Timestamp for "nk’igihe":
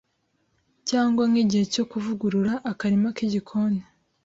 1.29-1.65